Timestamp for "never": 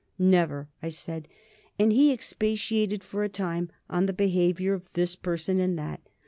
0.17-0.67